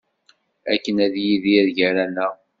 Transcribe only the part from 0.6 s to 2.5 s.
Akken ad yidir gar-aneɣ.